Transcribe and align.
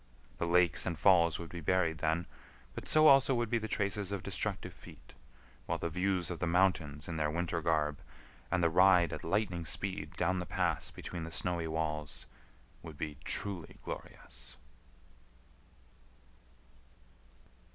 The 0.39 0.47
lakes 0.47 0.87
and 0.87 0.97
falls 0.97 1.37
would 1.37 1.51
be 1.51 1.61
buried 1.61 1.99
then; 1.99 2.25
but 2.73 2.87
so, 2.87 3.05
also, 3.05 3.35
would 3.35 3.51
be 3.51 3.59
the 3.59 3.67
traces 3.67 4.11
of 4.11 4.23
destructive 4.23 4.73
feet, 4.73 5.13
while 5.67 5.77
the 5.77 5.89
views 5.91 6.31
of 6.31 6.39
the 6.39 6.47
mountains 6.47 7.07
in 7.07 7.17
their 7.17 7.29
winter 7.29 7.61
garb, 7.61 7.99
and 8.49 8.63
the 8.63 8.69
ride 8.71 9.13
at 9.13 9.23
lightning 9.23 9.63
speed 9.63 10.15
down 10.17 10.39
the 10.39 10.47
pass 10.47 10.89
between 10.89 11.21
the 11.21 11.31
snowy 11.31 11.67
walls, 11.67 12.25
would 12.81 12.97
be 12.97 13.17
truly 13.25 13.77
glorious. 13.85 14.55